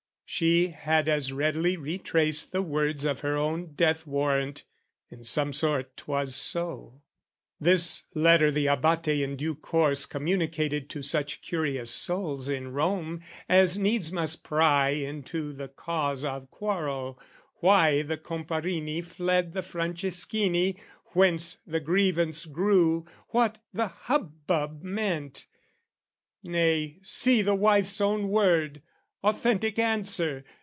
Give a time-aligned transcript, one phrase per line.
[0.33, 4.63] She had as readily re traced the words Of her own death warrant,
[5.09, 7.01] in some sort 'twas so.
[7.59, 13.19] This letter the Abate in due course Communicated to such curious souls In Rome
[13.49, 17.19] as needs must pry into the cause Of quarrel,
[17.55, 25.47] why the Comparini fled The Franceschini, whence the grievance grew, What the hubbub meant:
[26.41, 28.81] "Nay, see the wife's own word,
[29.23, 30.43] "Authentic answer!